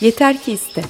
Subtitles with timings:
[0.00, 0.82] Yeter ki iste.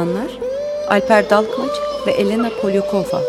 [0.00, 0.30] Sunanlar
[0.88, 1.70] Alper Dalkmaç
[2.06, 3.22] ve Elena Polyakova.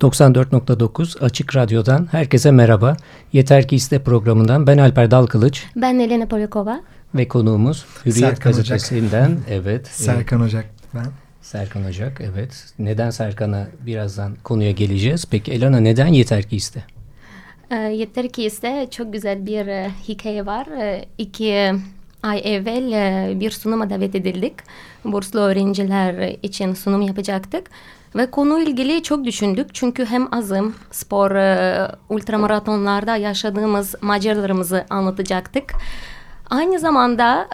[0.00, 2.96] ...94.9 Açık Radyo'dan herkese merhaba.
[3.32, 5.64] Yeter ki iste programından ben Alper Dalkılıç.
[5.76, 6.80] Ben Elena Polyakova.
[7.14, 9.30] Ve konuğumuz Hürriyet Serkan Gazetesi'nden.
[9.30, 9.48] Ocak.
[9.50, 9.86] Evet.
[9.86, 11.06] Serkan Ocak ben.
[11.42, 12.64] Serkan Ocak evet.
[12.78, 15.26] Neden Serkan'a birazdan konuya geleceğiz.
[15.30, 16.95] Peki Elena neden Yeter ki iste?
[17.70, 20.66] E, yeter ki ise çok güzel bir e, hikaye var.
[20.66, 21.72] E, iki
[22.22, 24.54] ay evvel e, bir sunuma davet edildik.
[25.04, 27.70] Burslu öğrenciler için sunum yapacaktık.
[28.16, 29.74] Ve konu ilgili çok düşündük.
[29.74, 31.78] Çünkü hem azım, spor, e,
[32.08, 35.72] ultramaratonlarda yaşadığımız maceralarımızı anlatacaktık.
[36.50, 37.48] Aynı zamanda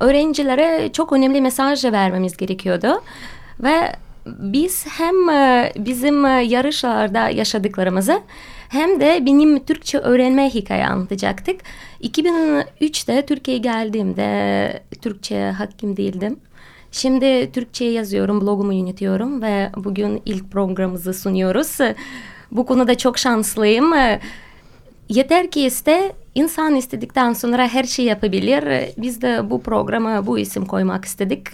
[0.00, 3.02] öğrencilere çok önemli mesaj vermemiz gerekiyordu.
[3.60, 3.92] Ve
[4.26, 5.14] biz hem
[5.86, 8.20] bizim yarışlarda yaşadıklarımızı
[8.72, 11.60] hem de benim Türkçe öğrenme hikaye anlatacaktık.
[12.02, 16.36] 2003'te Türkiye'ye geldiğimde Türkçe hakim değildim.
[16.92, 21.78] Şimdi Türkçe yazıyorum, blogumu yönetiyorum ve bugün ilk programımızı sunuyoruz.
[22.50, 23.92] Bu konuda çok şanslıyım.
[25.08, 28.88] Yeter ki iste, insan istedikten sonra her şey yapabilir.
[28.96, 31.46] Biz de bu programa bu isim koymak istedik.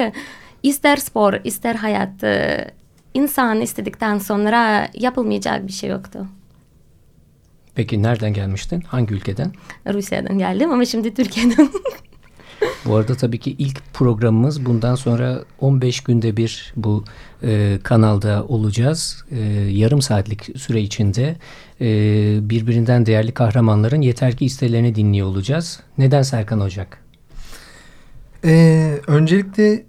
[0.62, 2.24] İster spor, ister hayat,
[3.14, 6.26] insan istedikten sonra yapılmayacak bir şey yoktu.
[7.78, 8.80] Peki nereden gelmiştin?
[8.80, 9.52] Hangi ülkeden?
[9.92, 11.68] Rusya'dan geldim ama şimdi Türkiye'den.
[12.84, 17.04] bu arada tabii ki ilk programımız bundan sonra 15 günde bir bu
[17.42, 19.24] e, kanalda olacağız.
[19.30, 21.36] E, yarım saatlik süre içinde
[21.80, 21.86] e,
[22.50, 25.80] birbirinden değerli kahramanların yeter ki istelerini dinliyor olacağız.
[25.98, 27.04] Neden Serkan Ocak?
[28.44, 29.84] Ee, öncelikle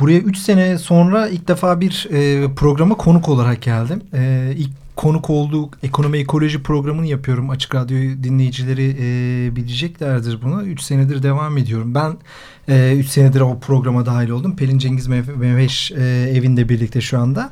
[0.00, 4.02] buraya 3 sene sonra ilk defa bir e, programa konuk olarak geldim.
[4.14, 7.50] E, ilk konuk olduğu ekonomi ekoloji programını yapıyorum.
[7.50, 10.62] Açık Radyo dinleyicileri e, bileceklerdir bunu.
[10.62, 11.94] Üç senedir devam ediyorum.
[11.94, 12.16] Ben
[12.68, 14.56] e, üç senedir o programa dahil oldum.
[14.56, 17.50] Pelin Cengiz Mehveş e, evinde birlikte şu anda.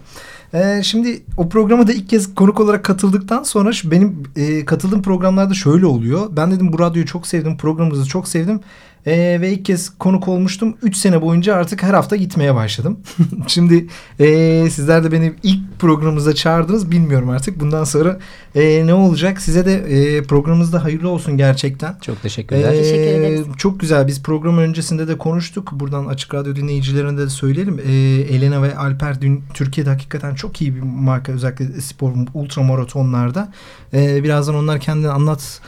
[0.54, 5.55] E, şimdi o programa da ilk kez konuk olarak katıldıktan sonra benim e, katıldığım programlarda
[5.55, 6.28] şöyle oluyor.
[6.37, 8.60] Ben dedim bu radyoyu çok sevdim, programımızı çok sevdim.
[9.06, 10.76] E, ve ilk kez konuk olmuştum.
[10.82, 13.00] Üç sene boyunca artık her hafta gitmeye başladım.
[13.47, 13.86] Şimdi
[14.20, 14.26] e,
[14.70, 16.91] sizler de beni ilk programımıza çağırdınız.
[16.91, 18.19] Bilmiyorum artık bundan sonra
[18.54, 19.41] e, ne olacak.
[19.41, 21.97] Size de e, programımızda hayırlı olsun gerçekten.
[22.00, 22.72] Çok teşekkürler.
[22.72, 23.47] E, Teşekkür ederiz.
[23.58, 24.06] Çok güzel.
[24.06, 25.72] Biz program öncesinde de konuştuk.
[25.72, 27.81] Buradan Açık Radyo dinleyicilerine de söyleyelim.
[27.87, 27.92] E,
[28.34, 31.32] Elena ve Alper dün Türkiye'de hakikaten çok iyi bir marka.
[31.32, 33.53] Özellikle spor ultramaratonlarda.
[33.94, 35.60] E, birazdan onlar kendini anlat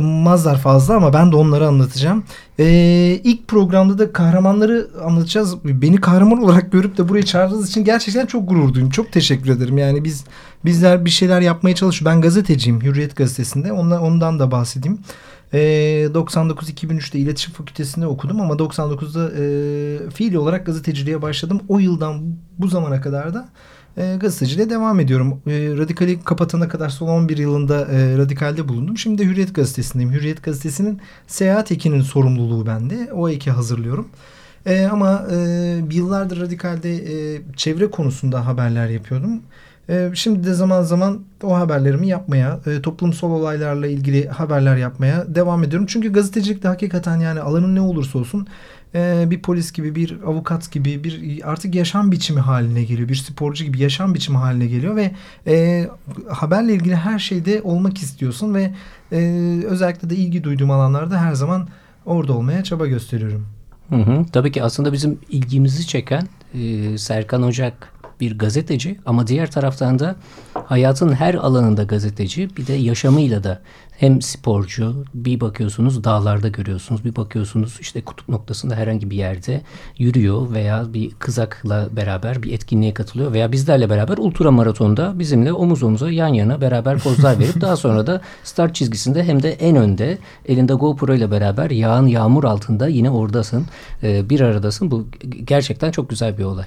[0.00, 2.24] mazlar fazla ama ben de onları anlatacağım.
[2.58, 5.64] Ee, ilk programda da kahramanları anlatacağız.
[5.64, 8.90] Beni kahraman olarak görüp de buraya çağırdığınız için gerçekten çok gurur duydum.
[8.90, 9.78] Çok teşekkür ederim.
[9.78, 10.24] Yani biz
[10.64, 12.14] bizler bir şeyler yapmaya çalışıyoruz.
[12.14, 13.72] Ben gazeteciyim Hürriyet Gazetesi'nde.
[13.72, 14.98] Ondan, ondan da bahsedeyim.
[15.54, 21.60] Ee, 99-2003'te iletişim fakültesinde okudum ama 99'da e, fiili olarak gazeteciliğe başladım.
[21.68, 23.48] O yıldan bu zamana kadar da
[23.96, 25.40] e, gazeteciliğe devam ediyorum.
[25.46, 28.98] E, Radikali kapatana kadar son 11 yılında e, Radikal'de bulundum.
[28.98, 30.12] Şimdi Hürriyet Gazetesi'ndeyim.
[30.12, 33.12] Hürriyet Gazetesi'nin seyahat ekinin sorumluluğu bende.
[33.12, 34.08] O eki hazırlıyorum.
[34.66, 35.36] E, ama e,
[35.92, 39.42] yıllardır Radikal'de e, çevre konusunda haberler yapıyordum.
[39.88, 45.64] E, şimdi de zaman zaman o haberlerimi yapmaya, e, toplumsal olaylarla ilgili haberler yapmaya devam
[45.64, 45.86] ediyorum.
[45.86, 48.46] Çünkü gazetecilik de hakikaten yani alanın ne olursa olsun
[48.94, 53.08] e, bir polis gibi, bir avukat gibi, bir artık yaşam biçimi haline geliyor.
[53.08, 55.10] Bir sporcu gibi yaşam biçimi haline geliyor ve
[55.46, 55.88] e,
[56.28, 58.74] haberle ilgili her şeyde olmak istiyorsun ve
[59.12, 59.18] e,
[59.64, 61.68] özellikle de ilgi duyduğum alanlarda her zaman
[62.06, 63.46] orada olmaya çaba gösteriyorum.
[63.88, 64.24] Hı hı.
[64.32, 70.16] Tabii ki aslında bizim ilgimizi çeken e, Serkan Ocak bir gazeteci ama diğer taraftan da
[70.54, 73.62] hayatın her alanında gazeteci bir de yaşamıyla da
[74.02, 79.60] hem sporcu bir bakıyorsunuz dağlarda görüyorsunuz bir bakıyorsunuz işte kutup noktasında herhangi bir yerde
[79.98, 85.82] yürüyor veya bir kızakla beraber bir etkinliğe katılıyor veya bizlerle beraber ultra maratonda bizimle omuz
[85.82, 90.18] omuza yan yana beraber pozlar verip daha sonra da start çizgisinde hem de en önde
[90.46, 93.66] elinde GoPro ile beraber yağın yağmur altında yine oradasın
[94.02, 95.06] bir aradasın bu
[95.44, 96.66] gerçekten çok güzel bir olay.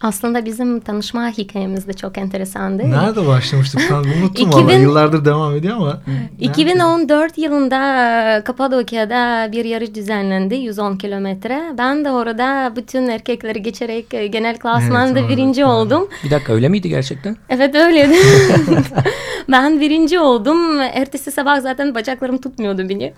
[0.00, 2.90] Aslında bizim tanışma hikayemiz de çok enteresandı.
[2.90, 3.80] Nerede başlamıştık?
[3.90, 4.72] Ben unuttum 2000 valla.
[4.72, 6.02] Yıllardır devam ediyor ama.
[6.40, 11.62] 2014 yılında Kapadokya'da bir yarış düzenlendi 110 kilometre.
[11.78, 15.70] Ben de orada bütün erkekleri geçerek e, genel klasmanda Evet, birinci evet.
[15.70, 16.08] oldum.
[16.24, 17.36] Bir dakika öyle miydi gerçekten?
[17.48, 18.14] Evet öyleydi.
[19.48, 20.80] ben birinci oldum.
[20.80, 23.12] Ertesi sabah zaten bacaklarım tutmuyordu beni.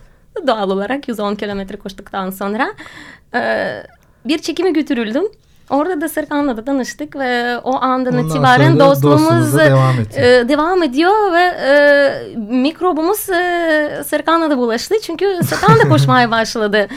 [0.47, 2.73] Doğal olarak 110 kilometre koştuktan sonra.
[3.35, 3.83] Ee,
[4.25, 5.25] bir çekime götürüldüm.
[5.70, 10.20] Orada da Serkan'la da tanıştık ve o andan Ondan itibaren dostluğumuz devam etti.
[10.20, 14.94] e, devam ediyor ve e, mikrobumuz e, Serkan'la da bulaştı.
[15.03, 16.88] Çünkü Serkan da koşmaya başladı.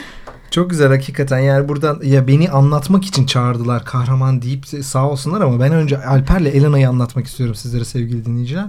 [0.50, 5.60] Çok güzel hakikaten yani buradan ya beni anlatmak için çağırdılar kahraman deyip sağ olsunlar ama
[5.60, 8.64] ben önce Alper'le Elena'yı anlatmak istiyorum sizlere sevgili dinleyiciler.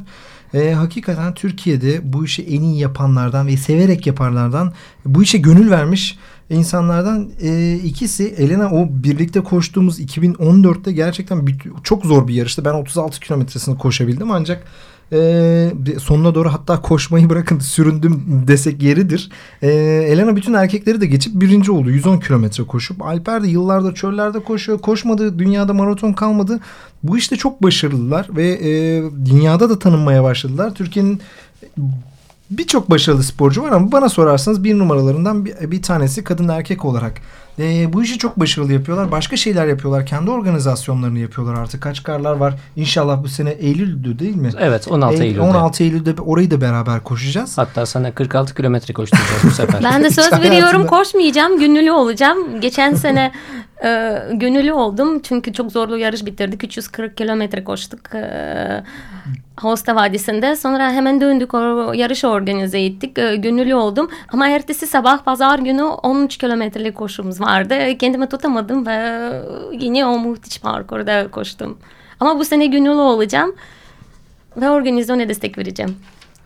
[0.53, 4.73] Ee, hakikaten Türkiye'de bu işi en iyi yapanlardan ve severek yaparlardan
[5.05, 6.17] bu işe gönül vermiş
[6.55, 12.65] insanlardan e, ikisi Elena o birlikte koştuğumuz 2014'te gerçekten bir- çok zor bir yarıştı.
[12.65, 14.63] Ben 36 kilometresini koşabildim ancak
[15.13, 19.29] e, sonuna doğru hatta koşmayı bırakın süründüm desek yeridir.
[19.61, 19.67] E,
[20.09, 21.89] Elena bütün erkekleri de geçip birinci oldu.
[21.89, 23.01] 110 kilometre koşup.
[23.05, 24.79] Alper de yıllardır çöllerde koşuyor.
[24.79, 25.39] Koşmadı.
[25.39, 26.59] Dünyada maraton kalmadı.
[27.03, 30.73] Bu işte çok başarılılar ve e, dünyada da tanınmaya başladılar.
[30.75, 31.21] Türkiye'nin
[32.51, 37.21] birçok başarılı sporcu var ama bana sorarsanız bir numaralarından bir, bir tanesi kadın erkek olarak.
[37.59, 39.11] E, bu işi çok başarılı yapıyorlar.
[39.11, 40.05] Başka şeyler yapıyorlar.
[40.05, 41.81] Kendi organizasyonlarını yapıyorlar artık.
[41.81, 42.53] Kaç karlar var.
[42.75, 44.49] İnşallah bu sene Eylül'dü değil mi?
[44.59, 45.41] Evet 16 Eylül- Eylül'de.
[45.41, 47.57] 16 Eylül'de orayı da beraber koşacağız.
[47.57, 49.83] Hatta sana 46 kilometre koşturacağız bu sefer.
[49.83, 52.61] Ben de söz veriyorum koşmayacağım, gönüllü olacağım.
[52.61, 53.31] Geçen sene
[53.83, 56.63] e, gönüllü oldum çünkü çok zorlu yarış bitirdik.
[56.63, 58.83] 340 kilometre koştuk e,
[59.61, 60.55] Hosta Vadisi'nde.
[60.55, 63.17] Sonra hemen döndük, o yarışı organize ettik.
[63.17, 67.97] E, gönüllü oldum ama ertesi sabah pazar günü 13 kilometrelik koşumuz vardı.
[67.99, 68.97] Kendimi tutamadım ve
[69.79, 71.77] yine o muhteşem parkurda koştum.
[72.19, 73.55] Ama bu sene gönüllü olacağım
[74.57, 75.95] ve organizasyona destek vereceğim.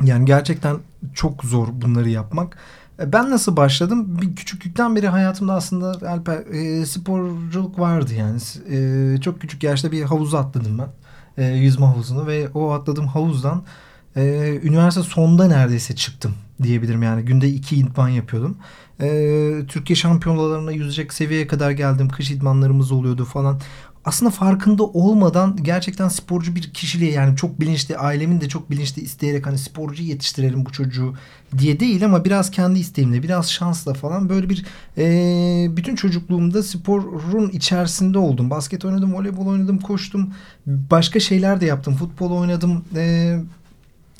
[0.03, 0.77] Yani gerçekten
[1.13, 2.57] çok zor bunları yapmak.
[2.99, 4.17] E, Ben nasıl başladım?
[4.21, 8.39] Bir küçüklükten beri hayatımda aslında Alper e, sporculuk vardı yani.
[8.71, 10.89] E, çok küçük yaşta bir havuza atladım ben.
[11.43, 13.63] E, yüzme havuzunu ve o atladığım havuzdan
[14.15, 16.33] e, üniversite sonunda neredeyse çıktım
[16.63, 17.25] diyebilirim yani.
[17.25, 18.57] Günde iki idman yapıyordum.
[19.01, 19.07] E,
[19.67, 22.09] Türkiye şampiyonalarına yüzecek seviyeye kadar geldim.
[22.09, 23.59] Kış idmanlarımız oluyordu falan
[24.07, 29.47] aslında farkında olmadan gerçekten sporcu bir kişiliğe yani çok bilinçli ailemin de çok bilinçli isteyerek
[29.47, 31.13] hani sporcu yetiştirelim bu çocuğu
[31.57, 34.65] diye değil ama biraz kendi isteğimle biraz şansla falan böyle bir
[34.97, 38.49] e, bütün çocukluğumda sporun içerisinde oldum.
[38.49, 40.33] Basket oynadım, voleybol oynadım, koştum.
[40.67, 41.95] Başka şeyler de yaptım.
[41.95, 42.85] Futbol oynadım.
[42.95, 43.37] E,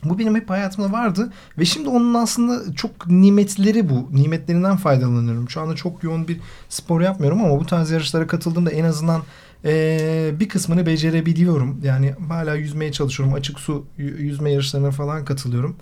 [0.04, 4.10] bu benim hep hayatımda vardı ve şimdi onun aslında çok nimetleri bu.
[4.12, 5.50] Nimetlerinden faydalanıyorum.
[5.50, 6.40] Şu anda çok yoğun bir
[6.70, 9.22] spor yapmıyorum ama bu tarz yarışlara katıldığımda en azından
[9.66, 11.80] ee, bir kısmını becerebiliyorum.
[11.84, 13.36] Yani hala yüzmeye çalışıyorum.
[13.36, 15.76] Açık su yüzme yarışlarına falan katılıyorum.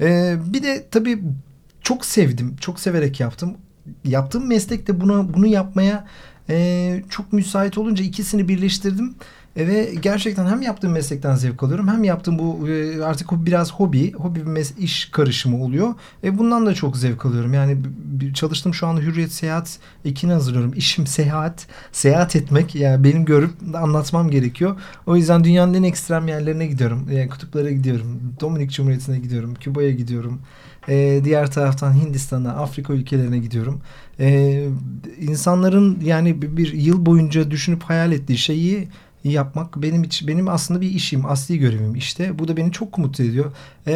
[0.00, 1.22] Ee, bir de tabii
[1.80, 2.56] çok sevdim.
[2.60, 3.56] Çok severek yaptım.
[4.04, 6.06] Yaptığım meslekte buna bunu yapmaya
[6.50, 9.14] e, çok müsait olunca ikisini birleştirdim.
[9.56, 14.12] E, ve gerçekten hem yaptığım meslekten zevk alıyorum hem yaptığım bu e, artık biraz hobi,
[14.12, 15.94] hobi bir iş karışımı oluyor.
[16.24, 17.54] E, bundan da çok zevk alıyorum.
[17.54, 17.76] Yani
[18.34, 20.72] çalıştım şu anda Hürriyet Seyahat ekini hazırlıyorum.
[20.76, 22.74] İşim seyahat, seyahat etmek.
[22.74, 24.80] Yani benim görüp anlatmam gerekiyor.
[25.06, 27.08] O yüzden dünyanın en ekstrem yerlerine gidiyorum.
[27.12, 28.34] Yani kutuplara gidiyorum.
[28.40, 29.54] Dominik Cumhuriyeti'ne gidiyorum.
[29.54, 30.40] Küba'ya gidiyorum.
[30.88, 33.80] E, diğer taraftan Hindistan'a, Afrika ülkelerine gidiyorum.
[34.20, 34.62] E,
[35.20, 38.88] insanların yani bir yıl boyunca düşünüp hayal ettiği şeyi
[39.24, 42.38] yapmak benim için benim aslında bir işim, asli görevim işte.
[42.38, 43.52] Bu da beni çok mutlu ediyor.
[43.86, 43.92] Ee,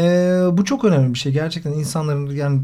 [0.52, 1.32] bu çok önemli bir şey.
[1.32, 2.60] Gerçekten insanların yani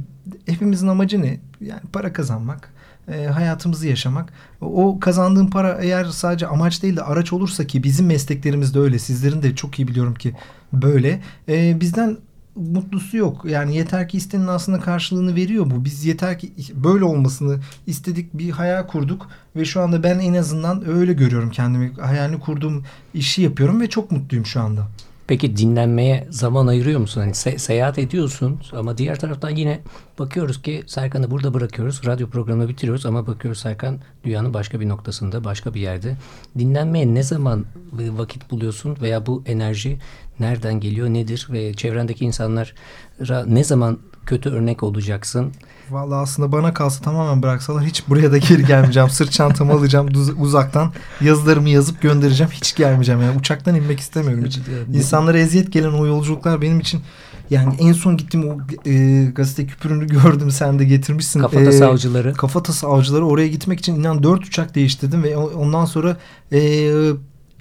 [0.46, 1.40] hepimizin amacı ne?
[1.60, 2.72] Yani para kazanmak,
[3.08, 4.32] e, hayatımızı yaşamak.
[4.60, 8.98] O kazandığın para eğer sadece amaç değil de araç olursa ki bizim mesleklerimizde öyle.
[8.98, 10.34] Sizlerin de çok iyi biliyorum ki
[10.72, 11.22] böyle.
[11.48, 12.16] E, bizden
[12.56, 13.44] mutlusu yok.
[13.44, 15.84] Yani yeter ki istenin aslında karşılığını veriyor bu.
[15.84, 20.88] Biz yeter ki böyle olmasını istedik, bir hayal kurduk ve şu anda ben en azından
[20.88, 21.92] öyle görüyorum kendimi.
[22.00, 24.88] Hayalini kurduğum işi yapıyorum ve çok mutluyum şu anda.
[25.26, 27.20] Peki dinlenmeye zaman ayırıyor musun?
[27.20, 29.80] Hani se- seyahat ediyorsun ama diğer taraftan yine
[30.18, 32.00] bakıyoruz ki Serkan'ı burada bırakıyoruz.
[32.06, 36.16] Radyo programını bitiriyoruz ama bakıyoruz Serkan dünyanın başka bir noktasında, başka bir yerde.
[36.58, 39.98] Dinlenmeye ne zaman vakit buluyorsun veya bu enerji
[40.40, 45.52] nereden geliyor, nedir ve çevrendeki insanlara ne zaman kötü örnek olacaksın?
[45.90, 49.10] Vallahi aslında bana kalsa tamamen bıraksalar hiç buraya da geri gelmeyeceğim.
[49.10, 50.08] Sırt çantamı alacağım
[50.40, 52.52] uzaktan yazılarımı yazıp göndereceğim.
[52.52, 54.58] Hiç gelmeyeceğim yani uçaktan inmek istemiyorum hiç.
[54.94, 57.02] İnsanlara eziyet gelen o yolculuklar benim için
[57.50, 58.58] yani en son gittim o
[58.90, 61.40] e, gazete küpürünü gördüm sen de getirmişsin.
[61.40, 62.34] Kafatası E, avcıları.
[62.34, 66.16] Kafatası avcıları oraya gitmek için inan dört uçak değiştirdim ve ondan sonra
[66.52, 66.58] e,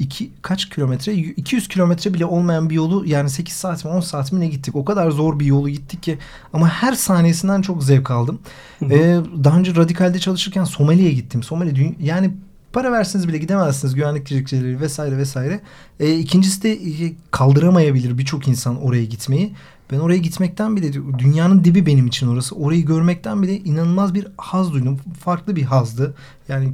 [0.02, 4.32] iki, kaç kilometre 200 kilometre bile olmayan bir yolu yani 8 saat mi 10 saat
[4.32, 6.18] mi ne gittik o kadar zor bir yolu gittik ki
[6.54, 8.40] ama her saniyesinden çok zevk aldım.
[8.82, 11.44] Ee, daha önce radikalde çalışırken Somali'ye gittim.
[11.44, 12.32] Somali yani
[12.74, 15.60] para versiniz bile gidemezsiniz güvenlik gerekçeleri vesaire vesaire.
[16.00, 19.54] E, ikincisi de e, kaldıramayabilir birçok insan oraya gitmeyi.
[19.92, 22.56] Ben oraya gitmekten bile dünyanın dibi benim için orası.
[22.56, 25.00] Orayı görmekten bile inanılmaz bir haz duydum.
[25.20, 26.16] Farklı bir hazdı.
[26.48, 26.74] Yani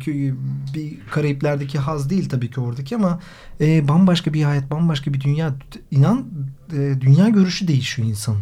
[0.73, 3.19] bir Karayipler'deki haz değil tabii ki oradaki ama
[3.61, 5.55] e, bambaşka bir hayat, bambaşka bir dünya.
[5.91, 6.25] İnan
[6.73, 8.41] e, dünya görüşü değişiyor insanın.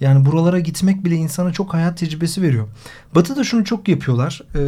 [0.00, 2.68] Yani buralara gitmek bile insana çok hayat tecrübesi veriyor.
[3.14, 4.42] Batı'da şunu çok yapıyorlar.
[4.54, 4.58] Ee,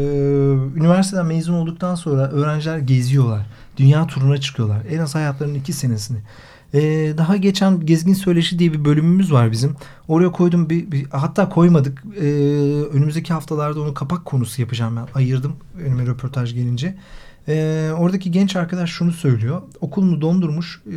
[0.78, 3.46] üniversiteden mezun olduktan sonra öğrenciler geziyorlar.
[3.76, 4.82] Dünya turuna çıkıyorlar.
[4.90, 6.18] En az hayatlarının iki senesini.
[6.74, 9.76] Ee, daha geçen Gezgin Söyleşi diye bir bölümümüz var bizim.
[10.08, 12.02] Oraya koydum bir, bir hatta koymadık.
[12.16, 12.22] Ee,
[12.92, 15.06] önümüzdeki haftalarda onu kapak konusu yapacağım ben.
[15.14, 16.96] Ayırdım önüme röportaj gelince.
[17.48, 19.62] Ee, oradaki genç arkadaş şunu söylüyor.
[19.80, 20.82] Okulunu dondurmuş.
[20.86, 20.96] E,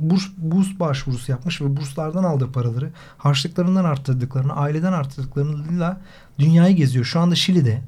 [0.00, 6.00] burs, burs başvurusu yapmış ve burslardan aldığı paraları harçlıklarından arttırdıklarını, aileden arttırdıklarıyla
[6.38, 7.04] dünyayı geziyor.
[7.04, 7.82] Şu anda Şili'de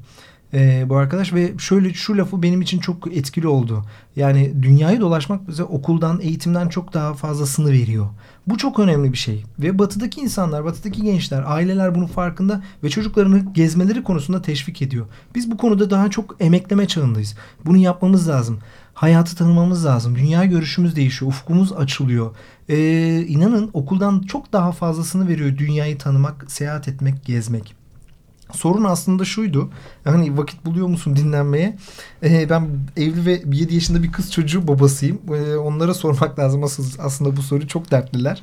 [0.53, 3.85] e, bu arkadaş ve şöyle şu lafı benim için çok etkili oldu.
[4.15, 8.07] Yani dünyayı dolaşmak bize okuldan, eğitimden çok daha fazlasını veriyor.
[8.47, 9.43] Bu çok önemli bir şey.
[9.59, 15.05] Ve batıdaki insanlar, batıdaki gençler, aileler bunun farkında ve çocuklarını gezmeleri konusunda teşvik ediyor.
[15.35, 17.35] Biz bu konuda daha çok emekleme çağındayız.
[17.65, 18.59] Bunu yapmamız lazım.
[18.93, 20.15] Hayatı tanımamız lazım.
[20.15, 21.31] Dünya görüşümüz değişiyor.
[21.31, 22.35] Ufkumuz açılıyor.
[22.69, 27.82] Ee, inanın okuldan çok daha fazlasını veriyor dünyayı tanımak, seyahat etmek, gezmek.
[28.53, 29.69] Sorun aslında şuydu.
[30.03, 31.77] Hani vakit buluyor musun dinlenmeye?
[32.23, 32.67] Ee, ben
[32.97, 35.19] evli ve 7 yaşında bir kız çocuğu babasıyım.
[35.33, 36.63] Ee, onlara sormak lazım.
[36.63, 38.41] Asıl, aslında bu soru çok dertliler.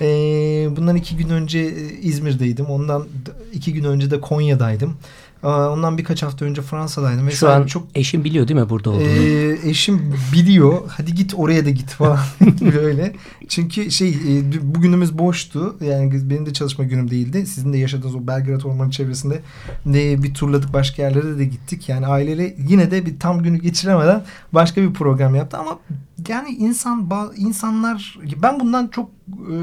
[0.00, 2.66] Ee, bundan iki gün önce İzmir'deydim.
[2.66, 3.06] Ondan
[3.52, 4.96] iki gün önce de Konya'daydım.
[5.42, 7.30] Ondan birkaç hafta önce Fransa'daydım.
[7.30, 9.02] Şu an çok eşim biliyor değil mi burada olduğunu?
[9.02, 10.82] E, eşim biliyor.
[10.88, 12.18] Hadi git oraya da git falan
[12.60, 13.12] böyle.
[13.48, 15.76] Çünkü şey e, bugünümüz boştu.
[15.80, 17.46] Yani benim de çalışma günüm değildi.
[17.46, 19.40] Sizin de yaşadığınız o Belgrad Ormanı çevresinde
[19.86, 21.88] de bir turladık başka yerlere de gittik.
[21.88, 25.78] Yani aileyle yine de bir tam günü geçiremeden başka bir program yaptı ama
[26.28, 29.54] yani insan insanlar ben bundan çok e,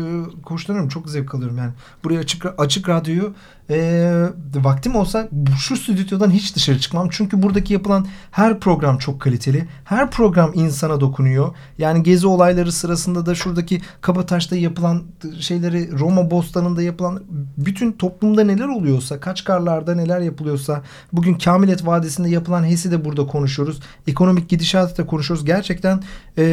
[0.43, 0.89] hoşlanıyorum.
[0.89, 1.71] Çok zevk alıyorum yani.
[2.03, 3.33] Buraya açık açık radyoyu
[3.69, 7.07] e, vaktim olsa şu stüdyodan hiç dışarı çıkmam.
[7.11, 9.67] Çünkü buradaki yapılan her program çok kaliteli.
[9.85, 11.55] Her program insana dokunuyor.
[11.77, 15.03] Yani gezi olayları sırasında da şuradaki Kabataş'ta yapılan
[15.39, 17.23] şeyleri Roma Bostanı'nda yapılan
[17.57, 20.81] bütün toplumda neler oluyorsa, Kaçkarlar'da neler yapılıyorsa,
[21.13, 23.79] bugün Kamilet Vadisi'nde yapılan HES'i de burada konuşuyoruz.
[24.07, 25.45] Ekonomik gidişatı da konuşuyoruz.
[25.45, 26.03] Gerçekten
[26.37, 26.43] e,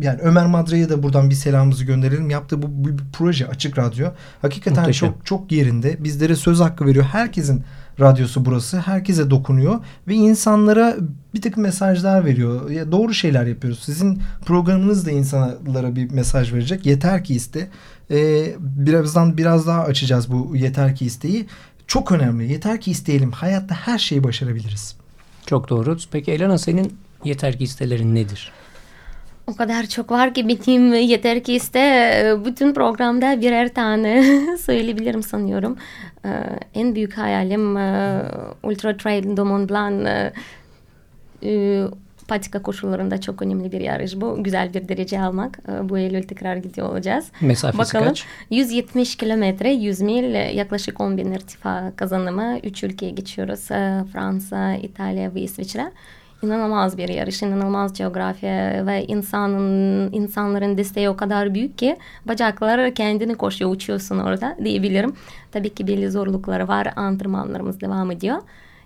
[0.00, 2.30] yani Ömer Madra'ya da buradan bir selamımızı gönderelim.
[2.30, 4.08] Yaptığı bu, bu bir proje Açık Radyo.
[4.42, 5.08] Hakikaten Muhteşem.
[5.08, 6.04] çok çok yerinde.
[6.04, 7.04] Bizlere söz hakkı veriyor.
[7.04, 7.64] Herkesin
[8.00, 8.78] radyosu burası.
[8.78, 10.96] Herkese dokunuyor ve insanlara
[11.34, 12.70] bir takım mesajlar veriyor.
[12.70, 13.78] Ya doğru şeyler yapıyoruz.
[13.84, 16.86] Sizin programınız da insanlara bir mesaj verecek.
[16.86, 17.68] Yeter ki iste.
[18.10, 21.46] Ee, birazdan biraz daha açacağız bu yeter ki isteği.
[21.86, 22.52] Çok önemli.
[22.52, 23.32] Yeter ki isteyelim.
[23.32, 24.96] Hayatta her şeyi başarabiliriz.
[25.46, 25.96] Çok doğru.
[26.12, 28.52] Peki Elena senin yeter ki istelerin nedir?
[29.48, 31.80] O kadar çok var ki benim yeter ki iste
[32.44, 34.24] bütün programda birer tane
[34.58, 35.76] söyleyebilirim sanıyorum.
[36.24, 36.28] Ee,
[36.74, 38.22] en büyük hayalim e,
[38.62, 40.32] Ultra Trail de Mont Blanc e,
[41.42, 41.84] e,
[42.28, 44.44] patika koşullarında çok önemli bir yarış bu.
[44.44, 45.58] Güzel bir derece almak.
[45.82, 47.26] Bu Eylül tekrar gidiyor olacağız.
[47.40, 48.24] Mesafesi Bakalım, kaç?
[48.50, 52.58] 170 kilometre, 100 mil, yaklaşık 10 bin irtifa kazanımı.
[52.64, 53.66] Üç ülkeye geçiyoruz.
[54.12, 55.92] Fransa, İtalya ve İsviçre
[56.42, 63.34] inanılmaz bir yarış, inanılmaz coğrafya ve insanın insanların desteği o kadar büyük ki bacaklar kendini
[63.34, 65.12] koşuyor, uçuyorsun orada diyebilirim.
[65.52, 68.38] Tabii ki belli zorlukları var, antrenmanlarımız devam ediyor.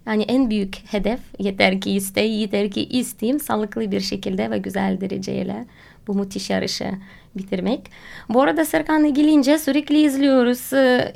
[0.06, 5.00] Yani en büyük hedef yeter ki iste, yeter ki isteyeyim sağlıklı bir şekilde ve güzel
[5.00, 5.66] dereceyle
[6.06, 6.90] bu müthiş yarışı
[7.36, 7.80] bitirmek.
[8.28, 10.72] Bu arada Serkan'la gelince sürekli izliyoruz.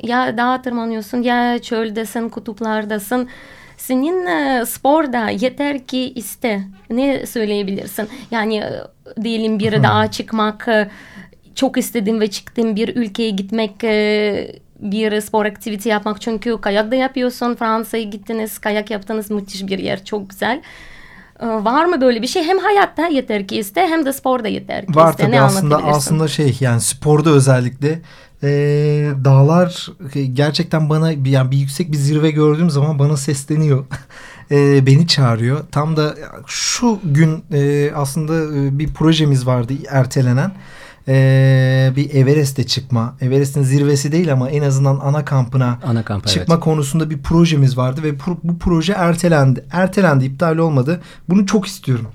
[0.09, 3.29] Ya dağa tırmanıyorsun ya çöldesin, kutuplardasın.
[3.77, 6.63] Senin e, sporda yeter ki iste.
[6.91, 8.09] Ne söyleyebilirsin?
[8.31, 8.83] Yani e,
[9.23, 10.89] diyelim bir dağa çıkmak, e,
[11.55, 13.83] çok istedim ve çıktım bir ülkeye gitmek,
[14.81, 16.21] bir spor aktivite yapmak.
[16.21, 17.55] Çünkü kayak da yapıyorsun.
[17.55, 19.31] Fransa'ya gittiniz, kayak yaptınız.
[19.31, 20.63] Müthiş bir yer, çok güzel.
[21.41, 22.45] Var mı böyle bir şey?
[22.45, 25.23] Hem hayatta yeter ki iste hem de sporda yeter ki Var iste.
[25.23, 28.01] tabii ne aslında aslında şey yani sporda özellikle
[28.43, 28.49] e,
[29.25, 29.89] dağlar
[30.33, 33.85] gerçekten bana yani bir yüksek bir zirve gördüğüm zaman bana sesleniyor.
[34.51, 35.65] e, beni çağırıyor.
[35.73, 36.15] Tam da
[36.47, 40.53] şu gün e, aslında e, bir projemiz vardı ertelenen.
[41.09, 43.17] Ee, bir Everest'e çıkma.
[43.21, 46.65] Everest'in zirvesi değil ama en azından ana kampına ana kamp, çıkma evet.
[46.65, 49.65] konusunda bir projemiz vardı ve bu proje ertelendi.
[49.73, 51.01] Ertelendi, iptal olmadı.
[51.29, 52.07] Bunu çok istiyorum.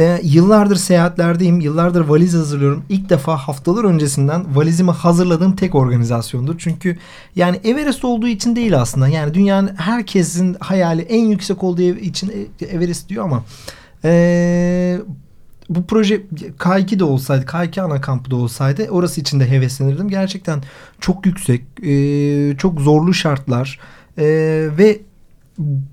[0.00, 1.60] E, yıllardır seyahatlerdeyim.
[1.60, 2.84] Yıllardır valiz hazırlıyorum.
[2.88, 6.58] İlk defa haftalar öncesinden valizimi hazırladığım tek organizasyondur.
[6.58, 6.98] Çünkü
[7.36, 9.08] yani Everest olduğu için değil aslında.
[9.08, 13.44] Yani dünyanın herkesin hayali en yüksek olduğu için Everest diyor ama
[14.04, 14.98] e,
[15.68, 16.22] bu proje
[16.58, 20.08] K2 de olsaydı, K2 ana kampı da olsaydı orası için de heveslenirdim.
[20.08, 20.62] Gerçekten
[21.00, 23.78] çok yüksek, e, çok zorlu şartlar
[24.18, 24.24] e,
[24.78, 25.00] ve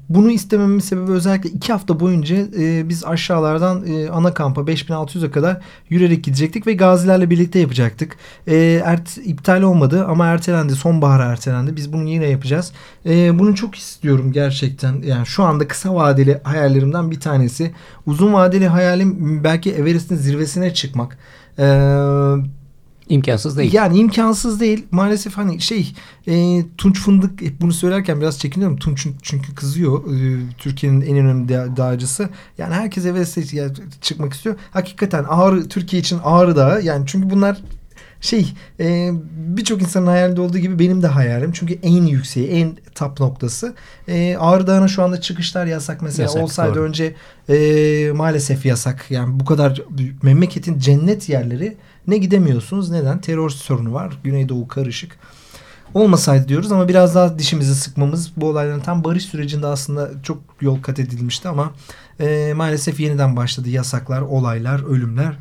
[0.09, 5.61] bunu istememin sebebi özellikle iki hafta boyunca e, biz aşağılardan e, ana kampa 5600'e kadar
[5.89, 8.17] yürüyerek gidecektik ve gazilerle birlikte yapacaktık.
[8.47, 8.55] E,
[8.85, 10.75] ert, iptal olmadı ama ertelendi.
[10.75, 11.75] Sonbahara ertelendi.
[11.75, 12.71] Biz bunu yine yapacağız.
[13.05, 15.01] E, bunu çok istiyorum gerçekten.
[15.01, 17.71] Yani şu anda kısa vadeli hayallerimden bir tanesi.
[18.05, 21.17] Uzun vadeli hayalim belki Everest'in zirvesine çıkmak.
[21.59, 22.56] Eee
[23.09, 23.73] İmkansız değil.
[23.73, 24.85] Yani imkansız değil.
[24.91, 25.93] Maalesef hani şey
[26.27, 28.77] e, Tunç Fındık hep bunu söylerken biraz çekiniyorum.
[28.77, 30.03] Tunç çünkü kızıyor.
[30.13, 32.29] E, Türkiye'nin en önemli da, dağcısı.
[32.57, 33.71] Yani herkes Everest'e yani,
[34.01, 34.55] çıkmak istiyor.
[34.71, 36.81] Hakikaten Ağrı Türkiye için Ağrı Dağı.
[36.81, 37.57] Yani çünkü bunlar
[38.21, 41.51] şey e, birçok insanın hayalinde olduğu gibi benim de hayalim.
[41.51, 43.75] Çünkü en yükseği, en top noktası.
[44.07, 46.23] E, Ağrı Dağı'na şu anda çıkışlar yasak mesela.
[46.23, 46.83] Yasak, Olsaydı doğru.
[46.83, 47.15] önce
[47.49, 49.05] e, maalesef yasak.
[49.09, 49.81] Yani bu kadar
[50.23, 52.89] memleketin cennet yerleri ne gidemiyorsunuz.
[52.89, 53.21] Neden?
[53.21, 54.19] Terör sorunu var.
[54.23, 55.19] Güneydoğu karışık.
[55.93, 60.81] Olmasaydı diyoruz ama biraz daha dişimizi sıkmamız bu olayların tam barış sürecinde aslında çok yol
[60.81, 61.73] kat edilmişti ama
[62.19, 65.37] e, maalesef yeniden başladı yasaklar, olaylar, ölümler.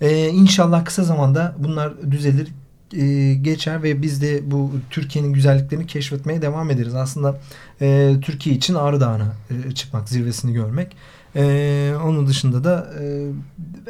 [0.00, 2.48] E, inşallah kısa zamanda bunlar düzelir
[2.92, 6.94] e, geçer ve biz de bu Türkiye'nin güzelliklerini keşfetmeye devam ederiz.
[6.94, 7.40] Aslında
[7.80, 10.96] e, Türkiye için Ağrı Dağı'na e, çıkmak, zirvesini görmek.
[11.36, 13.26] E, onun dışında da e,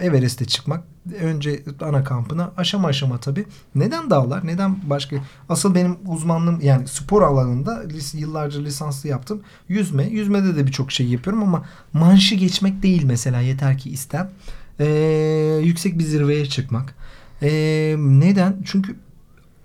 [0.06, 0.85] Everest'e çıkmak.
[1.20, 3.46] Önce ana kampına aşama aşama tabii.
[3.74, 4.46] Neden dağlar?
[4.46, 5.16] Neden başka?
[5.48, 7.84] Asıl benim uzmanlığım yani spor alanında
[8.14, 9.42] yıllarca lisanslı yaptım.
[9.68, 10.06] Yüzme.
[10.06, 14.30] Yüzmede de birçok şey yapıyorum ama manşı geçmek değil mesela yeter ki istem.
[14.80, 14.86] E,
[15.62, 16.94] yüksek bir zirveye çıkmak.
[17.42, 17.50] E,
[17.98, 18.56] neden?
[18.64, 18.96] Çünkü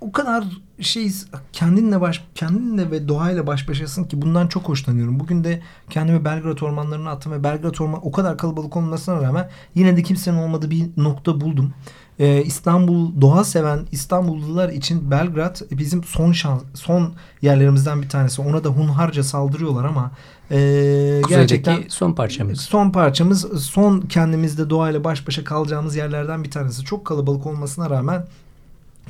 [0.04, 0.44] o kadar
[0.80, 1.12] şey
[1.54, 5.20] kendinle baş kendinle ve doğayla baş başasın ki bundan çok hoşlanıyorum.
[5.20, 9.98] Bugün de kendimi Belgrad ormanlarına attım ve Belgrad orman o kadar kalabalık olmasına rağmen yine
[9.98, 11.74] de kimsenin olmadığı bir nokta buldum.
[12.20, 18.42] Ee, İstanbul doğa seven İstanbullular için Belgrad bizim son şans, son yerlerimizden bir tanesi.
[18.42, 20.12] Ona da hunharca saldırıyorlar ama
[20.52, 22.62] e, gerçekten son parçamız.
[22.62, 26.84] Son parçamız son kendimizde doğayla baş başa kalacağımız yerlerden bir tanesi.
[26.84, 28.26] Çok kalabalık olmasına rağmen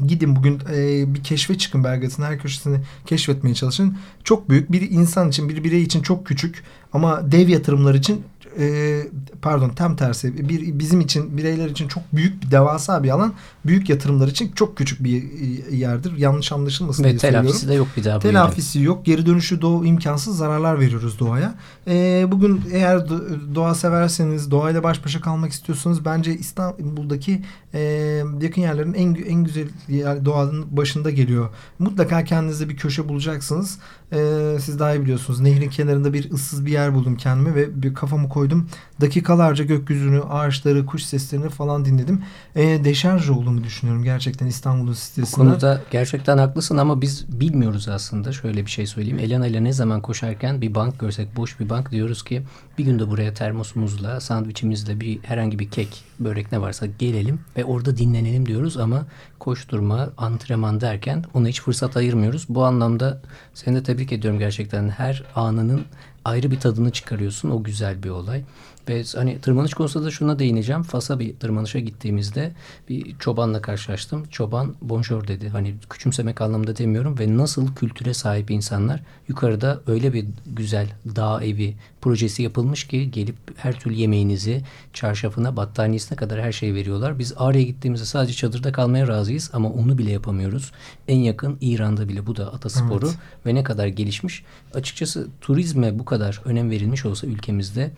[0.08, 3.98] Gidin bugün e, bir keşfe çıkın Belgrad'ın her köşesini keşfetmeye çalışın.
[4.24, 8.24] Çok büyük bir insan için bir birey için çok küçük ama dev yatırımlar için
[8.60, 9.00] e,
[9.42, 13.34] pardon tam tersi bir bizim için bireyler için çok büyük bir devasa bir alan.
[13.66, 16.18] Büyük yatırımlar için çok küçük bir e, yerdir.
[16.18, 19.06] Yanlış anlaşılmasın Ve diye telafisi de yok bir daha telafisi yok.
[19.06, 21.56] Geri dönüşü doğu imkansız zararlar veriyoruz doğaya.
[21.88, 23.10] E, bugün eğer
[23.56, 27.42] doğa severseniz doğayla baş başa kalmak istiyorsanız bence İstanbul'daki
[27.74, 27.80] e,
[28.42, 33.80] yakın yerlerin en en güzel yer, doğanın başında geliyor mutlaka kendinize bir köşe bulacaksınız
[34.14, 37.94] e, siz daha iyi biliyorsunuz nehrin kenarında bir ıssız bir yer buldum kendime ve bir
[37.94, 38.70] kafamı koydum.
[39.02, 42.22] Dakikalarca gökyüzünü, ağaçları, kuş seslerini falan dinledim.
[42.56, 45.46] E, deşarj olduğumu düşünüyorum gerçekten İstanbul'un sitesinden.
[45.46, 48.32] Bu konuda gerçekten haklısın ama biz bilmiyoruz aslında.
[48.32, 49.20] Şöyle bir şey söyleyeyim.
[49.20, 52.42] Elena ile ne zaman koşarken bir bank görsek, boş bir bank diyoruz ki
[52.78, 57.98] bir günde buraya termosumuzla, sandviçimizle bir herhangi bir kek, börek ne varsa gelelim ve orada
[57.98, 59.06] dinlenelim diyoruz ama
[59.40, 62.46] koşturma, antrenman derken ona hiç fırsat ayırmıyoruz.
[62.50, 63.22] Bu anlamda
[63.54, 64.90] seni de tebrik ediyorum gerçekten.
[64.90, 65.86] Her anının
[66.26, 67.50] ayrı bir tadını çıkarıyorsun.
[67.50, 68.44] O güzel bir olay.
[68.90, 70.84] Ve hani tırmanış konusunda da şuna değineceğim.
[70.84, 72.52] Fas'a bir tırmanışa gittiğimizde
[72.90, 74.24] bir çobanla karşılaştım.
[74.32, 75.50] Çoban bonjour dedi.
[75.50, 79.04] Hani küçümsemek anlamında demiyorum ve nasıl kültüre sahip insanlar.
[79.28, 84.62] Yukarıda öyle bir güzel dağ evi projesi yapılmış ki gelip her türlü yemeğinizi,
[84.94, 87.20] çarşafına, battaniyesine kadar her şeyi veriyorlar.
[87.20, 90.72] Biz Ağrı'ya gittiğimizde sadece çadırda kalmaya razıyız ama onu bile yapamıyoruz.
[91.08, 93.18] En yakın İran'da bile bu da atasporu evet.
[93.46, 94.44] ve ne kadar gelişmiş.
[94.74, 96.13] Açıkçası turizme bu kadar
[96.46, 97.92] önem verilmiş olsa ülkemizde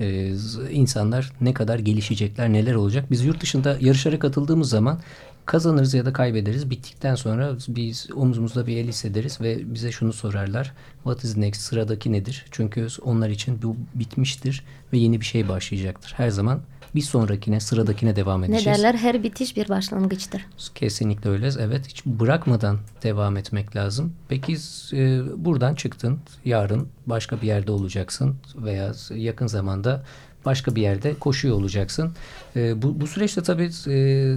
[0.00, 0.34] e,
[0.70, 3.10] insanlar ne kadar gelişecekler, neler olacak.
[3.10, 5.00] Biz yurt dışında yarışlara katıldığımız zaman
[5.46, 6.70] kazanırız ya da kaybederiz.
[6.70, 10.72] Bittikten sonra biz omzumuzda bir el hissederiz ve bize şunu sorarlar.
[10.94, 11.60] What is next?
[11.60, 12.44] Sıradaki nedir?
[12.50, 16.14] Çünkü onlar için bu bitmiştir ve yeni bir şey başlayacaktır.
[16.16, 16.60] Her zaman
[16.94, 18.66] bir sonrakine, sıradakine devam edeceğiz.
[18.66, 18.94] Ne derler?
[18.94, 20.46] Her bitiş bir başlangıçtır.
[20.74, 21.50] Kesinlikle öyle.
[21.60, 24.12] Evet, hiç bırakmadan devam etmek lazım.
[24.28, 24.56] Peki
[24.92, 26.18] e, buradan çıktın.
[26.44, 30.02] Yarın başka bir yerde olacaksın veya yakın zamanda
[30.44, 32.12] başka bir yerde koşuyor olacaksın.
[32.56, 34.36] E, bu, bu süreçte tabii e,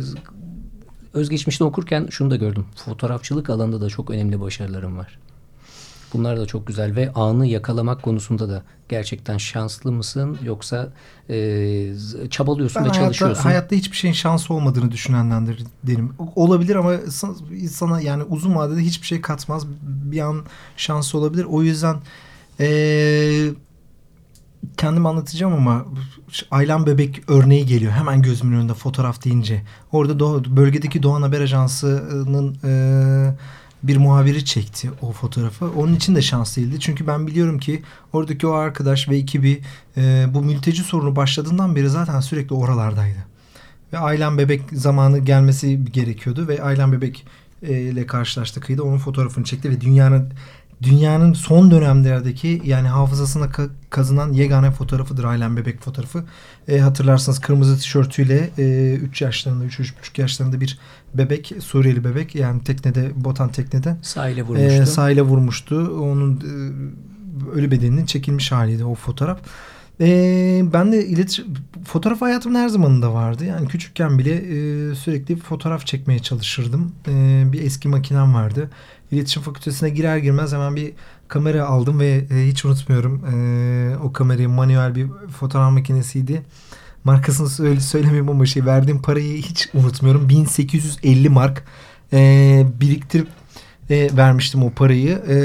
[1.14, 2.66] özgeçmişte okurken şunu da gördüm.
[2.76, 5.20] Fotoğrafçılık alanında da çok önemli başarılarım var.
[6.14, 10.90] Bunlar da çok güzel ve anı yakalamak konusunda da gerçekten şanslı mısın yoksa
[11.30, 11.36] e,
[12.30, 13.44] çabalıyorsun Ben ve hayatta, çalışıyorsun.
[13.44, 16.14] hayatta hiçbir şeyin şansı olmadığını düşünendendir derim.
[16.36, 19.64] Olabilir ama sa- insana yani uzun vadede hiçbir şey katmaz.
[19.84, 20.42] Bir an
[20.78, 21.44] şansı olabilir.
[21.50, 21.96] O yüzden
[22.60, 23.50] eee
[24.78, 25.86] kendim anlatacağım ama
[26.52, 27.92] Aylan Bebek örneği geliyor.
[27.92, 29.62] Hemen gözümün önünde fotoğraf deyince.
[29.92, 33.36] Orada Doğu- bölgedeki Doğan Haber Ajansı'nın eee,
[33.84, 35.72] bir muhabiri çekti o fotoğrafı.
[35.72, 36.80] Onun için de şans değildi.
[36.80, 39.62] Çünkü ben biliyorum ki oradaki o arkadaş ve ekibi
[39.98, 43.20] eee, bu mülteci sorunu başladığından beri zaten sürekli oralardaydı.
[43.94, 47.26] Ve Aylan Bebek zamanı gelmesi gerekiyordu ve Aylan Bebek
[47.64, 50.34] e, ile karşılaştı kıyıda onun fotoğrafını çekti ve dünyanın
[50.84, 56.24] dünyanın son dönemlerdeki yani hafızasına ka- kazınan yegane fotoğrafıdır Aylan Bebek fotoğrafı.
[56.68, 58.50] E, hatırlarsanız kırmızı tişörtüyle
[58.96, 60.80] 3 yaşlarında 3-3,5 yaşlarında bir
[61.14, 64.82] bebek Suriyeli bebek yani teknede botan teknede Sahile vurmuştu.
[64.82, 65.76] e, sahile vurmuştu.
[66.02, 69.40] Onun e, ölü bedeninin çekilmiş haliydi o fotoğraf.
[70.02, 71.46] E, ben de iletişim
[71.86, 73.46] fotoğraf hayatımın her zamanında vardı.
[73.46, 76.92] Yani küçükken bile e, sürekli fotoğraf çekmeye çalışırdım.
[77.08, 78.70] E, bir eski makinem vardı.
[79.12, 80.92] İletişim fakültesine girer girmez hemen bir
[81.28, 83.26] kamera aldım ve e, hiç unutmuyorum.
[83.26, 85.08] E, o kamerayı manuel bir
[85.40, 86.42] fotoğraf makinesiydi.
[87.04, 90.30] Markasını söyle, söylemeyeyim ama şey verdiğim parayı hiç unutmuyorum.
[90.30, 91.64] 1850 mark
[92.14, 93.28] e, biriktirip
[93.90, 95.36] e, vermiştim o parayı E,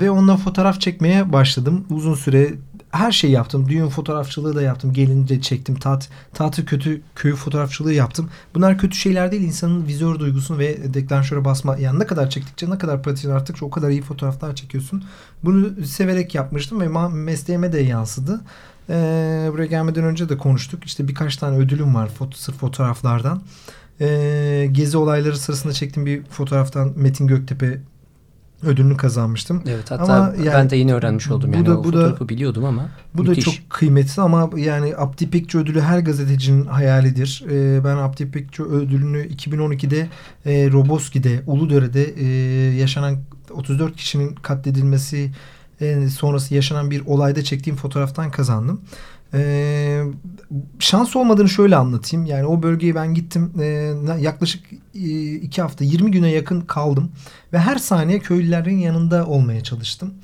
[0.00, 1.84] ve onunla fotoğraf çekmeye başladım.
[1.90, 2.54] Uzun süre
[2.90, 3.68] her şeyi yaptım.
[3.68, 4.92] Düğün fotoğrafçılığı da yaptım.
[4.92, 5.76] Gelince çektim.
[5.76, 8.30] Tat, tatil kötü köyü fotoğrafçılığı yaptım.
[8.54, 9.42] Bunlar kötü şeyler değil.
[9.42, 11.76] İnsanın vizör duygusunu ve deklanşöre basma.
[11.76, 15.04] Yani ne kadar çektikçe ne kadar pratiğin arttıkça o kadar iyi fotoğraflar çekiyorsun.
[15.44, 18.40] Bunu severek yapmıştım ve mesleğime de yansıdı.
[18.90, 20.84] Ee, buraya gelmeden önce de konuştuk.
[20.84, 23.42] İşte birkaç tane ödülüm var foto, sırf fotoğraflardan.
[24.00, 27.80] Ee, gezi olayları sırasında çektiğim bir fotoğraftan Metin Göktepe
[28.62, 29.62] ödülünü kazanmıştım.
[29.68, 31.52] Evet hatta Ama yani ben de yeni öğrenmiş oldum.
[31.52, 33.46] bu Yani da- o bu da- biliyordum ama Bu müthiş.
[33.46, 37.44] da çok kıymetli ama yani Abdi İpekçi ödülü her gazetecinin hayalidir.
[37.50, 40.08] Ee, ben Abdi İpekçi ödülünü 2012'de
[40.46, 42.26] e, Roboski'de, Uludere'de e,
[42.76, 43.16] yaşanan
[43.50, 45.30] 34 kişinin katledilmesi
[45.80, 48.80] e, sonrası yaşanan bir olayda çektiğim fotoğraftan kazandım.
[49.34, 50.02] Ee,
[50.78, 52.26] şans olmadığını şöyle anlatayım.
[52.26, 53.52] Yani o bölgeye ben gittim.
[53.60, 54.64] Ee, yaklaşık
[54.94, 57.10] e, iki hafta 20 güne yakın kaldım.
[57.52, 60.14] Ve her saniye köylülerin yanında olmaya çalıştım.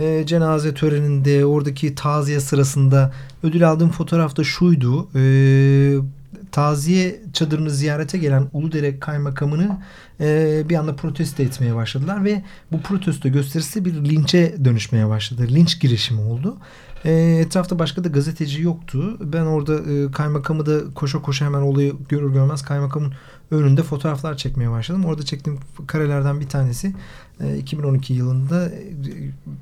[0.00, 5.08] Ee, cenaze töreninde oradaki taziye sırasında ödül aldığım fotoğrafta şuydu.
[5.14, 5.96] Ee,
[6.52, 9.78] taziye çadırını ziyarete gelen Uludere kaymakamını
[10.20, 15.46] e, bir anda protesto etmeye başladılar ve bu protesto gösterisi bir linçe dönüşmeye başladı.
[15.48, 16.56] Linç girişimi oldu.
[17.04, 19.16] E, etrafta başka da gazeteci yoktu.
[19.20, 23.12] Ben orada e, kaymakamı da koşa koşa hemen olayı görür görmez kaymakamın
[23.50, 25.04] önünde fotoğraflar çekmeye başladım.
[25.04, 26.94] Orada çektiğim karelerden bir tanesi
[27.40, 28.94] e, 2012 yılında e,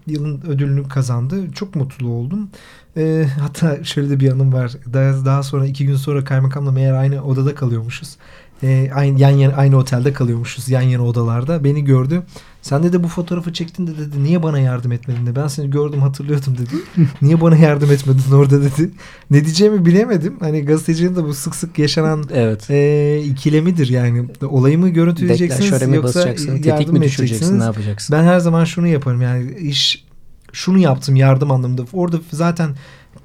[0.07, 1.52] yılın ödülünü kazandı.
[1.52, 2.48] Çok mutlu oldum.
[2.96, 4.72] E, hatta şöyle de bir anım var.
[4.92, 8.16] Daha, daha sonra iki gün sonra kaymakamla meğer aynı odada kalıyormuşuz.
[8.62, 11.64] E, aynı yan yana aynı otelde kalıyormuşuz yan yana odalarda.
[11.64, 12.22] Beni gördü.
[12.62, 14.22] Sen de de bu fotoğrafı çektin de dedi.
[14.22, 15.37] Niye bana yardım etmedin de.
[15.37, 16.74] Ben seni gördüm hatırlıyordum dedi.
[17.22, 18.90] Niye bana yardım etmedin orada dedi.
[19.31, 20.37] Ne diyeceğimi bilemedim.
[20.40, 22.70] Hani gazetecinin de bu sık sık yaşanan Evet.
[22.70, 24.24] e, ikilemidir yani.
[24.48, 26.62] Olayı mı görüntüleyeceksiniz mi yoksa basacaksın?
[26.64, 27.50] Yardım mi edeceksiniz?
[27.50, 28.16] Ne yapacaksın?
[28.16, 30.07] Ben her zaman şunu yaparım yani iş
[30.52, 31.85] şunu yaptım yardım anlamında.
[31.92, 32.70] Orada zaten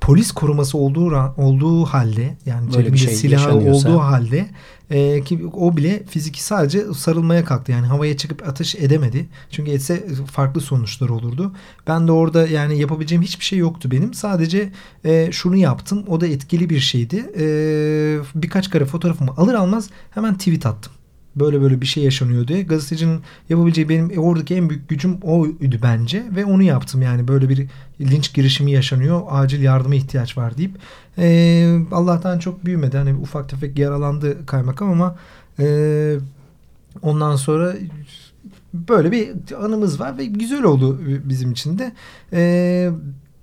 [0.01, 4.49] polis koruması olduğu olduğu halde yani cebinde şey silahı olduğu halde
[4.89, 7.71] e, ki o bile fiziki sadece sarılmaya kalktı.
[7.71, 9.27] Yani havaya çıkıp ateş edemedi.
[9.49, 11.53] Çünkü etse farklı sonuçlar olurdu.
[11.87, 14.13] Ben de orada yani yapabileceğim hiçbir şey yoktu benim.
[14.13, 14.71] Sadece
[15.05, 16.03] e, şunu yaptım.
[16.07, 17.25] O da etkili bir şeydi.
[17.37, 17.43] E,
[18.35, 20.93] birkaç kare fotoğrafımı alır almaz hemen tweet attım
[21.35, 22.61] böyle böyle bir şey yaşanıyor diye.
[22.63, 27.67] Gazetecinin yapabileceği benim oradaki en büyük gücüm oydu bence ve onu yaptım yani böyle bir
[28.01, 30.71] linç girişimi yaşanıyor acil yardıma ihtiyaç var deyip
[31.17, 35.15] Ee, Allah'tan çok büyümedi hani ufak tefek yaralandı kaymakam ama
[35.59, 36.15] e,
[37.01, 37.73] ondan sonra
[38.73, 39.31] böyle bir
[39.63, 41.91] anımız var ve güzel oldu bizim için de.
[42.33, 42.91] Ee,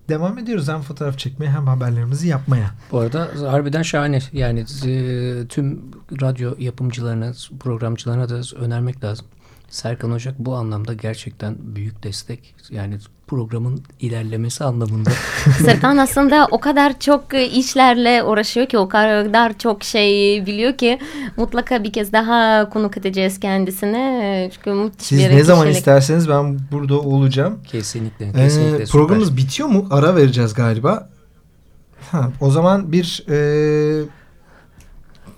[0.08, 2.70] devam ediyoruz hem fotoğraf çekmeye hem haberlerimizi yapmaya.
[2.92, 4.18] Bu arada harbiden şahane.
[4.32, 5.80] Yani e, tüm
[6.20, 9.26] radyo yapımcılarına, programcılarına da önermek lazım.
[9.70, 12.54] Serkan Ocak bu anlamda gerçekten büyük destek.
[12.70, 15.10] Yani programın ilerlemesi anlamında.
[15.64, 20.98] Serkan aslında o kadar çok işlerle uğraşıyor ki o kadar çok şey biliyor ki
[21.36, 24.50] mutlaka bir kez daha konuk edeceğiz kendisine.
[24.54, 25.78] Çünkü müthiş Siz bir ne zaman kişilik.
[25.78, 27.58] isterseniz ben burada olacağım.
[27.66, 28.26] kesinlikle.
[28.28, 28.88] Ee, kesinlikle süper.
[28.88, 29.86] programımız bitiyor mu?
[29.90, 31.08] Ara vereceğiz galiba.
[32.10, 34.04] Ha, o zaman bir e,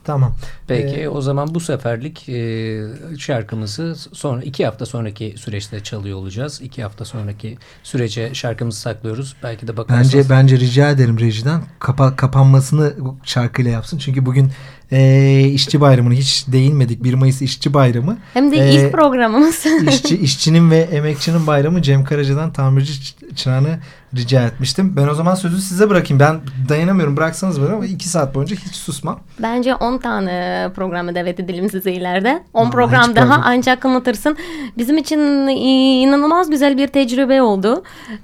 [0.05, 0.35] Tamam.
[0.67, 6.61] Peki Ee, o zaman bu seferlik e, şarkımızı sonra iki hafta sonraki süreçte çalıyor olacağız.
[6.63, 9.37] İki hafta sonraki sürece şarkımızı saklıyoruz.
[9.43, 10.15] Belki de bakarsınız.
[10.15, 13.99] Bence bence rica ederim rejiden kapa, kapanmasını bu şarkıyla yapsın.
[13.99, 14.51] Çünkü bugün
[14.93, 17.05] e, işçi bayramını hiç değinmedik.
[17.05, 18.17] 1 Mayıs işçi bayramı.
[18.35, 19.67] Hem de Ee, ilk programımız.
[19.89, 23.79] İşçi, işçinin ve emekçinin bayramı Cem Karaca'dan tamirci ç- çırağını
[24.17, 24.93] rica etmiştim.
[24.97, 26.21] Ben o zaman sözü size bırakayım.
[26.21, 29.21] Ben dayanamıyorum bıraksanız bana ama 2 saat boyunca hiç susmam.
[29.43, 32.43] Bence 10 tane programa davet edelim size ileride.
[32.55, 33.43] 10 Vallahi program daha problem.
[33.45, 34.37] ancak anlatırsın.
[34.79, 37.83] Bizim için inanılmaz güzel bir tecrübe oldu.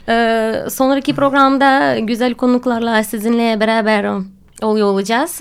[0.08, 4.06] Ee, sonraki programda güzel konuklarla sizinle beraber
[4.62, 5.40] oluyor olacağız.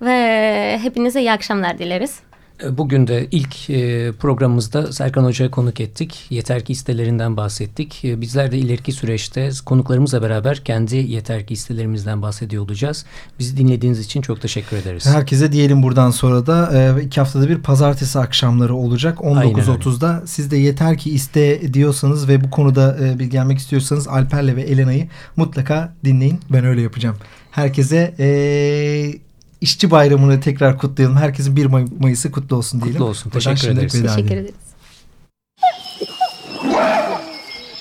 [0.00, 2.20] Ve hepinize iyi akşamlar dileriz.
[2.64, 6.26] E, Bugün de ilk e, programımızda Serkan Hoca'ya konuk ettik.
[6.30, 8.04] Yeter ki istelerinden bahsettik.
[8.04, 13.04] E, Bizler de ileriki süreçte konuklarımızla beraber kendi yeter ki istelerimizden bahsediyor olacağız.
[13.38, 15.06] Bizi dinlediğiniz için çok teşekkür ederiz.
[15.06, 19.18] Herkese diyelim buradan sonra da iki haftada bir pazartesi akşamları olacak.
[19.24, 24.56] Aynen 19.30'da siz de yeter ki iste diyorsanız ve bu konuda e, bilgilenmek istiyorsanız Alper'le
[24.56, 26.40] ve Elena'yı mutlaka dinleyin.
[26.52, 27.16] Ben öyle yapacağım.
[27.50, 29.29] Herkese e,
[29.60, 31.16] işçi bayramını tekrar kutlayalım.
[31.16, 32.98] Herkesin 1 May- Mayıs'ı kutlu olsun diyelim.
[32.98, 33.30] Kutlu olsun.
[33.30, 33.92] Teşekkür ederiz.
[33.92, 34.54] Teşekkür ederiz.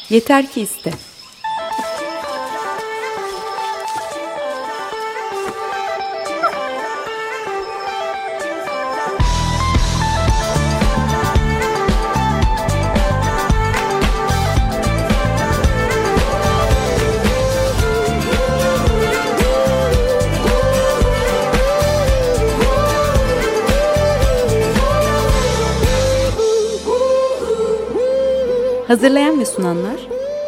[0.09, 0.93] Yeter ki iste.
[28.89, 30.07] Hazırlayan ve sunanlar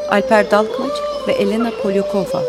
[0.10, 0.92] Alper Dalkmaç
[1.28, 2.44] ve Elena Polyakova.